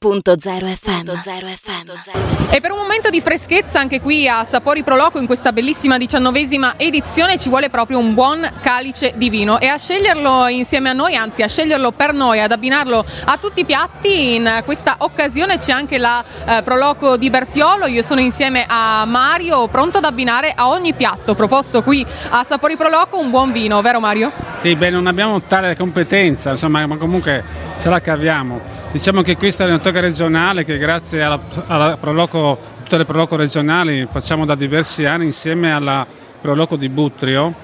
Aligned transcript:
Radio.0 0.00 0.64
FM. 0.64 2.54
E 2.54 2.60
per 2.60 2.70
un 2.70 2.78
momento 2.78 3.10
di 3.10 3.20
freschezza 3.20 3.80
anche 3.80 4.00
qui 4.00 4.28
a 4.28 4.44
Sapori 4.44 4.84
Proloco 4.84 5.18
in 5.18 5.26
questa 5.26 5.50
bellissima 5.50 5.98
diciannovesima 5.98 6.74
edizione 6.76 7.36
ci 7.36 7.48
vuole 7.48 7.68
proprio 7.68 7.98
un 7.98 8.14
buon 8.14 8.48
calice 8.60 9.14
di 9.16 9.28
vino 9.28 9.58
e 9.58 9.66
a 9.66 9.76
sceglierlo 9.76 10.46
insieme 10.46 10.90
a 10.90 10.92
noi, 10.92 11.16
anzi 11.16 11.42
a 11.42 11.48
sceglierlo 11.48 11.90
per 11.90 12.12
noi, 12.12 12.40
ad 12.40 12.52
abbinarlo 12.52 13.04
a 13.24 13.38
tutti 13.38 13.62
i 13.62 13.64
piatti, 13.64 14.36
in 14.36 14.62
questa 14.64 14.98
occasione 14.98 15.58
c'è 15.58 15.72
anche 15.72 15.98
la 15.98 16.24
eh, 16.46 16.62
Proloco 16.62 17.16
di 17.16 17.28
Bertiolo, 17.28 17.86
io 17.86 18.02
sono 18.02 18.20
insieme 18.20 18.66
a 18.68 19.04
Mario 19.04 19.66
pronto 19.66 19.98
ad 19.98 20.04
abbinare 20.04 20.52
a 20.54 20.68
ogni 20.68 20.94
piatto 20.94 21.34
proposto 21.34 21.82
qui 21.82 22.06
a 22.30 22.44
Sapori 22.44 22.76
Proloco 22.76 23.18
un 23.18 23.30
buon 23.30 23.50
vino, 23.50 23.82
vero 23.82 23.98
Mario? 23.98 24.30
Sì, 24.52 24.76
beh 24.76 24.90
non 24.90 25.08
abbiamo 25.08 25.40
tale 25.40 25.76
competenza, 25.76 26.52
insomma, 26.52 26.86
ma 26.86 26.96
comunque 26.96 27.66
ce 27.78 27.88
la 27.88 28.00
caviamo. 28.00 28.60
Diciamo 28.90 29.22
che 29.22 29.36
questa 29.36 29.64
è 29.64 29.68
una 29.68 29.78
toga 29.88 30.00
regionale 30.00 30.66
che 30.66 30.76
grazie 30.76 31.22
alla, 31.22 31.40
alla 31.66 31.96
Proloco, 31.96 32.58
tutte 32.82 32.98
le 32.98 33.06
Proloco 33.06 33.36
regionali 33.36 34.06
facciamo 34.10 34.44
da 34.44 34.54
diversi 34.54 35.06
anni 35.06 35.24
insieme 35.24 35.72
alla 35.72 36.06
Proloco 36.42 36.76
di 36.76 36.90
Butrio. 36.90 37.54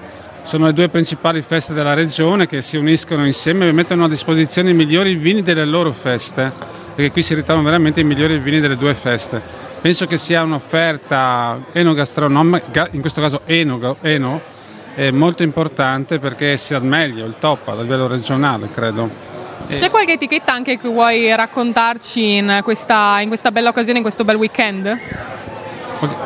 Sono 0.41 0.65
le 0.65 0.73
due 0.73 0.89
principali 0.89 1.43
feste 1.43 1.75
della 1.75 1.93
regione 1.93 2.47
che 2.47 2.61
si 2.63 2.77
uniscono 2.77 3.27
insieme 3.27 3.67
e 3.67 3.71
mettono 3.73 4.05
a 4.05 4.09
disposizione 4.09 4.71
i 4.71 4.73
migliori 4.73 5.13
vini 5.13 5.43
delle 5.43 5.65
loro 5.65 5.91
feste, 5.91 6.51
perché 6.95 7.11
qui 7.11 7.21
si 7.21 7.35
ritrovano 7.35 7.63
veramente 7.63 7.99
i 7.99 8.03
migliori 8.03 8.39
vini 8.39 8.59
delle 8.59 8.75
due 8.75 8.95
feste. 8.95 9.39
Penso 9.79 10.07
che 10.07 10.17
sia 10.17 10.41
un'offerta 10.41 11.59
enogastronomica, 11.73 12.87
in 12.89 13.01
questo 13.01 13.21
caso 13.21 13.41
eno, 13.45 13.97
eno 14.01 14.41
molto 15.11 15.43
importante 15.43 16.17
perché 16.17 16.57
sia 16.57 16.77
il 16.77 16.85
meglio, 16.85 17.23
il 17.25 17.35
top 17.39 17.67
a 17.67 17.79
livello 17.79 18.07
regionale, 18.07 18.71
credo. 18.71 19.34
C'è 19.67 19.89
qualche 19.89 20.13
etichetta 20.13 20.53
anche 20.53 20.77
che 20.77 20.87
vuoi 20.87 21.35
raccontarci 21.35 22.35
in 22.35 22.61
questa, 22.63 23.19
in 23.21 23.27
questa 23.27 23.51
bella 23.51 23.69
occasione, 23.69 23.97
in 23.97 24.03
questo 24.03 24.23
bel 24.23 24.35
weekend? 24.35 24.99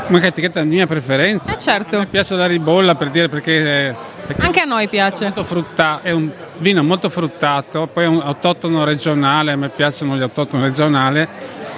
Qualche 0.08 0.28
etichetta 0.28 0.64
mia 0.64 0.86
preferenza? 0.88 1.54
Eh 1.54 1.58
certo. 1.58 2.00
Mi 2.00 2.08
piace 2.08 2.36
la 2.36 2.48
ribolla 2.48 2.96
per 2.96 3.10
dire 3.10 3.30
perché... 3.30 3.96
perché 4.26 4.42
anche 4.42 4.60
a 4.60 4.66
noi 4.66 4.90
piace. 4.90 5.32
Frutta, 5.44 6.00
è 6.02 6.12
un 6.12 6.30
vino 6.58 6.84
molto 6.84 7.10
fruttato, 7.10 7.88
poi 7.92 8.04
è 8.04 8.08
un 8.08 8.22
autotono 8.22 8.84
regionale, 8.84 9.54
a 9.54 9.56
me 9.56 9.70
piacciono 9.70 10.18
gli 10.18 10.22
autotoni 10.22 10.64
regionali 10.64 11.26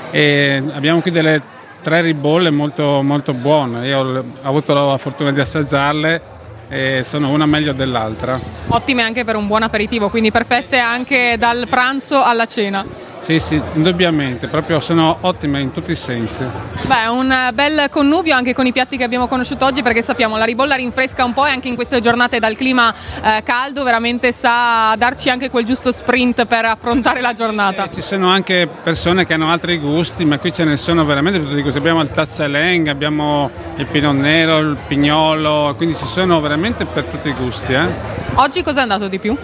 e 0.10 0.64
abbiamo 0.74 1.02
qui 1.02 1.12
delle 1.12 1.42
tre 1.82 2.02
ribolle 2.02 2.50
molto, 2.50 3.02
molto 3.04 3.34
buone. 3.34 3.88
Io 3.88 4.00
ho 4.00 4.24
avuto 4.42 4.74
la 4.74 4.98
fortuna 4.98 5.32
di 5.32 5.40
assaggiarle 5.40 6.31
e 6.72 7.04
sono 7.04 7.32
una 7.32 7.46
meglio 7.46 7.74
dell'altra. 7.74 8.40
Ottime 8.68 9.02
anche 9.02 9.26
per 9.26 9.36
un 9.36 9.46
buon 9.46 9.62
aperitivo, 9.62 10.10
quindi 10.10 10.32
perfette 10.32 10.80
anche 10.80 11.36
dal 11.38 11.68
pranzo 11.68 12.24
alla 12.24 12.46
cena. 12.46 13.01
Sì, 13.22 13.38
sì, 13.38 13.62
indubbiamente, 13.76 14.48
proprio 14.48 14.80
sono 14.80 15.16
ottime 15.22 15.60
in 15.62 15.72
tutti 15.72 15.92
i 15.92 15.96
sensi. 15.96 16.44
Beh, 16.88 17.06
un 17.06 17.52
bel 17.54 17.88
connubio 17.92 18.34
anche 18.34 18.56
con 18.56 18.66
i 18.66 18.72
piatti 18.72 18.98
che 18.98 19.04
abbiamo 19.04 19.28
conosciuto 19.28 19.64
oggi 19.64 19.84
perché 19.84 20.02
sappiamo 20.02 20.38
la 20.38 20.44
ribolla 20.44 20.74
rinfresca 20.74 21.24
un 21.24 21.32
po' 21.32 21.46
e 21.46 21.52
anche 21.52 21.68
in 21.68 21.76
queste 21.76 22.00
giornate 22.00 22.40
dal 22.40 22.56
clima 22.56 22.92
eh, 23.22 23.44
caldo 23.44 23.84
veramente 23.84 24.32
sa 24.32 24.96
darci 24.98 25.30
anche 25.30 25.52
quel 25.52 25.66
giusto 25.66 25.92
sprint 25.92 26.46
per 26.46 26.66
affrontare 26.66 27.22
la 27.22 27.34
giornata. 27.34 27.86
Eh, 27.86 27.94
ci 27.94 28.02
sono 28.02 28.28
anche 28.28 28.68
persone 28.84 29.24
che 29.28 29.36
hanno 29.36 29.52
altri 29.52 29.78
gusti, 29.78 30.26
ma 30.26 30.40
qui 30.40 30.52
ce 30.52 30.64
ne 30.64 30.76
sono 30.76 31.06
veramente 31.06 31.40
tutti 31.40 31.60
i 31.60 31.62
gusti. 31.62 31.78
Abbiamo 31.78 32.02
il 32.02 32.10
tazzaleng, 32.10 32.88
abbiamo 32.88 33.52
il 33.76 33.86
pinot 33.86 34.16
nero, 34.16 34.58
il 34.58 34.78
pignolo, 34.88 35.76
quindi 35.78 35.96
ci 35.96 36.08
sono 36.08 36.42
veramente 36.42 36.86
per 36.86 37.04
tutti 37.04 37.30
i 37.30 37.34
gusti. 37.34 37.74
Eh. 37.74 37.88
Oggi 38.34 38.64
cosa 38.64 38.80
è 38.80 38.82
andato 38.82 39.08
di 39.08 39.20
più? 39.20 39.38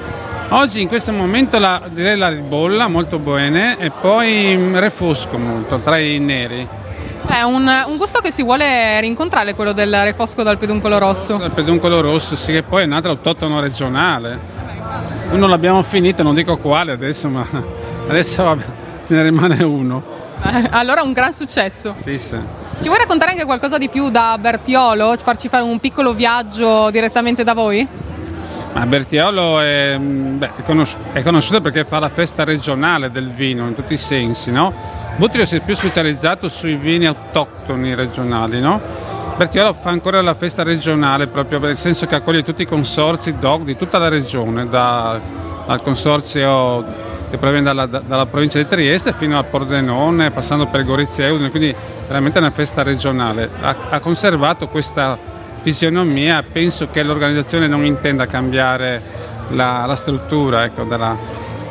Oggi 0.49 0.81
in 0.81 0.87
questo 0.87 1.11
momento 1.11 1.59
la, 1.59 1.81
direi 1.89 2.17
la 2.17 2.29
ribolla 2.29 2.87
molto 2.87 3.19
buone 3.19 3.77
e 3.79 3.91
poi 3.91 4.55
mm, 4.55 4.77
refosco 4.77 5.37
molto 5.37 5.79
tra 5.79 5.97
i 5.97 6.19
neri. 6.19 6.65
È 7.27 7.41
un, 7.41 7.69
un, 7.85 7.97
gusto 7.97 8.19
che 8.19 8.31
si 8.31 8.43
vuole 8.43 8.97
rincontrare 9.01 9.55
quello 9.55 9.73
del 9.73 9.93
refosco 10.03 10.43
dal 10.43 10.57
peduncolo 10.57 10.99
rosso. 10.99 11.35
Dal 11.35 11.51
peduncolo 11.51 11.99
rosso, 11.99 12.37
sì, 12.37 12.53
che 12.53 12.63
poi 12.63 12.83
è 12.83 12.85
un 12.85 12.93
altro 12.93 13.11
autotono 13.11 13.59
regionale. 13.59 14.39
Uno 15.31 15.47
l'abbiamo 15.47 15.83
finito, 15.83 16.23
non 16.23 16.33
dico 16.33 16.55
quale 16.55 16.93
adesso, 16.93 17.27
ma 17.27 17.45
adesso 18.07 18.43
vabbè, 18.45 18.63
ce 19.05 19.15
ne 19.15 19.23
rimane 19.23 19.61
uno. 19.63 20.15
Allora 20.71 21.01
un 21.01 21.11
gran 21.11 21.33
successo. 21.33 21.93
Sì, 21.97 22.17
sì. 22.17 22.39
Ci 22.79 22.87
vuoi 22.87 22.99
raccontare 22.99 23.31
anche 23.31 23.43
qualcosa 23.43 23.77
di 23.77 23.89
più 23.89 24.09
da 24.09 24.37
Bertiolo? 24.39 25.13
Farci 25.17 25.49
fare 25.49 25.63
un 25.63 25.79
piccolo 25.79 26.13
viaggio 26.13 26.89
direttamente 26.89 27.43
da 27.43 27.53
voi? 27.53 27.85
Ma 28.73 28.85
Bertiolo 28.85 29.59
è, 29.59 29.97
beh, 29.97 30.51
è, 30.57 30.63
conosci- 30.63 30.97
è, 31.11 31.23
conosciuto 31.23 31.61
perché 31.61 31.83
fa 31.83 31.99
la 31.99 32.09
festa 32.09 32.43
regionale 32.43 33.09
del 33.09 33.31
vino 33.31 33.65
in 33.65 33.73
tutti 33.73 33.93
i 33.93 33.97
sensi, 33.97 34.51
no? 34.51 34.73
Butrio 35.15 35.45
si 35.45 35.55
è 35.55 35.61
più 35.61 35.73
specializzato 35.73 36.47
sui 36.47 36.75
vini 36.75 37.07
autoctoni 37.07 37.95
regionali, 37.95 38.59
no? 38.59 38.79
Bertiolo 39.35 39.73
fa 39.73 39.89
ancora 39.89 40.21
la 40.21 40.33
festa 40.33 40.63
regionale 40.63 41.27
proprio 41.27 41.59
nel 41.59 41.77
senso 41.77 42.05
che 42.05 42.15
accoglie 42.15 42.43
tutti 42.43 42.63
i 42.63 42.65
consorzi 42.65 43.35
DOC 43.37 43.63
di 43.63 43.77
tutta 43.77 43.97
la 43.97 44.09
regione, 44.09 44.67
da, 44.67 45.19
dal 45.65 45.81
consorzio 45.81 47.05
che 47.29 47.37
proviene 47.37 47.63
dalla, 47.63 47.85
dalla, 47.85 48.25
provincia 48.25 48.57
di 48.57 48.65
Trieste 48.65 49.11
fino 49.11 49.37
a 49.37 49.43
Pordenone, 49.43 50.31
passando 50.31 50.67
per 50.67 50.85
Gorizia 50.85 51.31
Udine, 51.31 51.49
quindi 51.49 51.75
veramente 52.07 52.39
una 52.39 52.51
festa 52.51 52.83
regionale. 52.83 53.49
Ha, 53.61 53.75
ha 53.89 53.99
conservato 53.99 54.67
questa 54.69 55.17
fisionomia 55.67 56.45
penso 56.49 56.87
che 56.89 57.03
l'organizzazione 57.03 57.67
non 57.67 57.83
intenda 57.83 58.25
cambiare 58.25 59.01
la, 59.49 59.85
la 59.85 59.95
struttura. 59.97 60.63
Ecco, 60.63 60.83
della... 60.83 61.13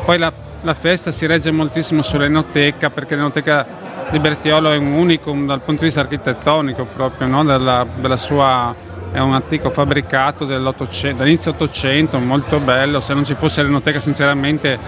Poi 0.04 0.18
la, 0.18 0.30
la, 0.60 0.74
festa 0.74 1.10
si 1.10 1.24
regge 1.24 1.50
moltissimo 1.50 2.02
sull'enoteca 2.02 2.90
perché 2.90 3.14
l'enoteca 3.14 3.66
di 4.10 4.18
Bertiolo 4.18 4.70
è 4.70 4.76
un 4.76 4.92
unicum 4.92 5.46
dal 5.46 5.60
punto 5.62 5.80
di 5.80 5.86
vista 5.86 6.00
architettonico 6.00 6.84
proprio, 6.84 7.26
no? 7.26 7.42
della, 7.42 7.86
della 7.96 8.18
sua, 8.18 8.74
è 9.12 9.18
un 9.18 9.32
antico 9.32 9.70
fabbricato 9.70 10.44
dall'inizio 10.44 11.52
800, 11.52 12.18
molto 12.18 12.60
bello, 12.60 13.00
se 13.00 13.14
non 13.14 13.24
ci 13.24 13.34
fosse 13.34 13.62
l'enoteca 13.62 13.98
sinceramente 13.98 14.78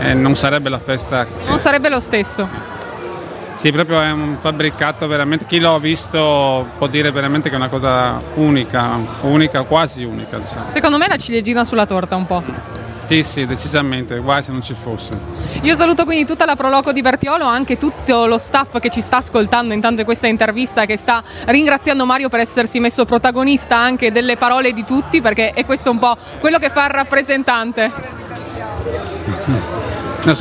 eh, 0.00 0.12
non 0.12 0.34
sarebbe 0.34 0.68
la 0.68 0.80
festa. 0.80 1.24
Che... 1.24 1.30
Non 1.46 1.60
sarebbe 1.60 1.88
lo 1.88 2.00
stesso. 2.00 2.79
Sì, 3.60 3.70
proprio 3.72 4.00
è 4.00 4.10
un 4.10 4.38
fabbricato 4.40 5.06
veramente, 5.06 5.44
chi 5.44 5.58
l'ha 5.58 5.78
visto 5.78 6.66
può 6.78 6.86
dire 6.86 7.10
veramente 7.10 7.50
che 7.50 7.56
è 7.56 7.58
una 7.58 7.68
cosa 7.68 8.16
unica, 8.36 8.98
unica, 9.20 9.64
quasi 9.64 10.02
unica. 10.02 10.38
Diciamo. 10.38 10.70
Secondo 10.70 10.96
me 10.96 11.04
è 11.04 11.08
la 11.08 11.18
ciliegina 11.18 11.62
sulla 11.66 11.84
torta 11.84 12.16
un 12.16 12.24
po'. 12.26 12.42
Sì, 13.04 13.22
sì, 13.22 13.44
decisamente, 13.44 14.16
guai 14.16 14.42
se 14.42 14.50
non 14.52 14.62
ci 14.62 14.72
fosse. 14.72 15.10
Io 15.60 15.74
saluto 15.74 16.06
quindi 16.06 16.24
tutta 16.24 16.46
la 16.46 16.56
Proloco 16.56 16.90
di 16.90 17.02
Bertiolo, 17.02 17.44
anche 17.44 17.76
tutto 17.76 18.24
lo 18.24 18.38
staff 18.38 18.78
che 18.78 18.88
ci 18.88 19.02
sta 19.02 19.18
ascoltando 19.18 19.74
intanto 19.74 20.04
questa 20.04 20.26
intervista, 20.26 20.86
che 20.86 20.96
sta 20.96 21.22
ringraziando 21.44 22.06
Mario 22.06 22.30
per 22.30 22.40
essersi 22.40 22.80
messo 22.80 23.04
protagonista 23.04 23.76
anche 23.76 24.10
delle 24.10 24.38
parole 24.38 24.72
di 24.72 24.84
tutti, 24.84 25.20
perché 25.20 25.50
è 25.50 25.66
questo 25.66 25.90
un 25.90 25.98
po' 25.98 26.16
quello 26.38 26.56
che 26.56 26.70
fa 26.70 26.86
il 26.86 26.90
rappresentante. 26.92 27.92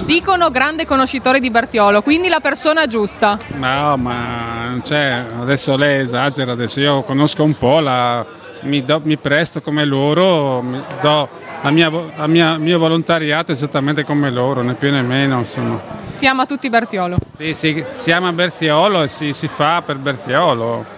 Dicono 0.04 0.50
grande 0.50 0.86
conoscitore 0.86 1.40
di 1.40 1.50
Bertiolo, 1.50 2.02
quindi 2.02 2.28
la 2.28 2.42
persona 2.42 2.86
giusta. 2.86 3.40
No, 3.56 3.96
ma 3.96 4.78
c'è, 4.84 5.26
adesso 5.40 5.78
lei 5.78 6.02
esagera, 6.02 6.52
adesso 6.52 6.80
io 6.82 7.02
conosco 7.04 7.44
un 7.44 7.56
po', 7.58 7.80
la, 7.80 8.26
mi, 8.62 8.84
do, 8.84 9.00
mi, 9.04 9.18
presto 9.18 9.62
come 9.62 9.86
loro, 9.86 10.64
do 11.02 11.30
la 11.62 11.72
mia, 11.72 11.90
la 11.90 12.28
mia, 12.28 12.58
mio 12.58 12.78
volontariato 12.78 13.54
esattamente 13.54 14.04
come 14.04 14.30
loro, 14.30 14.62
né 14.62 14.74
più 14.74 14.92
né 14.92 15.02
meno. 15.02 15.40
Insomma. 15.40 15.80
Si 16.16 16.28
ama 16.28 16.46
tutti 16.46 16.70
Bertiolo. 16.70 17.18
Sì, 17.38 17.54
sì, 17.54 17.84
si 17.94 18.12
ama 18.12 18.34
Bertiolo 18.34 19.04
e 19.04 19.08
si, 19.08 19.34
si 19.34 19.48
fa 19.48 19.82
per 19.82 19.96
Bertiolo. 19.98 20.98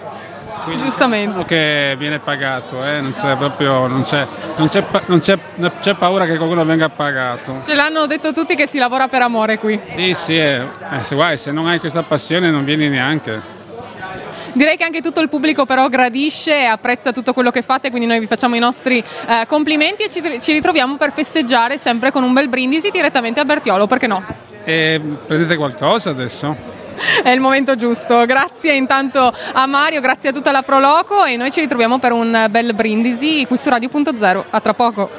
Quindi 0.64 0.84
Giustamente. 0.84 1.46
che 1.46 1.96
viene 1.98 2.20
pagato, 2.20 2.84
eh? 2.86 3.02
non, 3.02 3.14
c'è 3.14 3.36
proprio, 3.36 3.88
non, 3.88 4.04
c'è, 4.04 4.28
non, 4.58 4.68
c'è, 4.68 4.84
non, 5.08 5.20
c'è, 5.20 5.38
non, 5.56 5.72
c'è, 5.80 5.94
paura 5.96 6.26
che 6.26 6.38
qualcuno 6.38 6.64
venga 6.64 6.90
pagato. 6.90 7.62
Ce 7.66 7.74
l'hanno 7.74 8.06
detto 8.06 8.32
tutti 8.32 8.56
che 8.56 8.68
si 8.68 8.78
lavora 8.78 9.08
per 9.08 9.22
amore 9.22 9.58
qui. 9.58 9.80
Sì, 9.88 10.14
sì, 10.14 10.38
eh, 10.38 10.64
se, 11.02 11.16
guai, 11.16 11.38
se 11.38 11.52
non 11.52 11.68
hai 11.68 11.80
questa 11.80 12.04
passione 12.04 12.52
non 12.52 12.64
vieni 12.64 12.90
neanche. 12.90 13.60
Direi 14.54 14.76
che 14.76 14.84
anche 14.84 15.02
tutto 15.02 15.22
il 15.22 15.30
pubblico 15.30 15.66
però 15.66 15.88
gradisce 15.88 16.60
e 16.60 16.66
apprezza 16.66 17.12
tutto 17.12 17.34
quello 17.34 17.52
che 17.52 17.62
fate, 17.62 17.90
quindi 17.90 18.08
noi 18.08 18.20
vi 18.20 18.28
facciamo 18.28 18.56
i 18.56 18.60
nostri 18.60 19.00
eh, 19.00 19.46
complimenti 19.48 20.04
e 20.04 20.10
ci, 20.10 20.22
ci, 20.42 20.52
ritroviamo 20.52 20.98
per 20.98 21.14
festeggiare 21.14 21.78
sempre 21.78 22.12
con 22.12 22.24
un 22.24 22.34
bel 22.34 22.50
brindisi 22.50 22.90
direttamente 22.90 23.40
a 23.40 23.46
Bertiolo, 23.46 23.88
perché 23.88 24.08
no? 24.08 24.22
E 24.66 25.02
prendete 25.26 25.56
qualcosa 25.56 26.10
adesso? 26.10 26.71
è 27.24 27.30
il 27.30 27.40
momento 27.40 27.76
giusto. 27.76 28.26
Grazie 28.26 28.74
intanto 28.74 29.34
a 29.54 29.66
Mario, 29.66 30.02
grazie 30.02 30.30
a 30.30 30.32
tutta 30.34 30.52
la 30.52 30.62
Proloco 30.62 31.24
e 31.24 31.38
noi 31.38 31.52
ci 31.52 31.60
ritroviamo 31.60 32.00
per 32.00 32.12
un 32.12 32.48
bel 32.50 32.74
brindisi 32.74 33.46
qui 33.48 33.58
su 33.58 33.70
Radio.0. 33.70 34.44
A 34.50 34.60
tra 34.60 34.74
poco. 34.74 35.10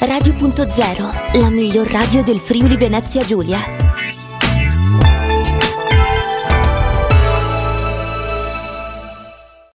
Radio.0, 0.00 1.40
la 1.40 1.50
miglior 1.50 1.90
radio 1.90 2.22
del 2.22 2.38
Friuli 2.38 2.76
Venezia 2.76 3.22
Giulia. 3.22 3.83